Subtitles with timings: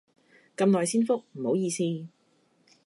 [0.57, 1.83] 咁耐先覆，唔好意思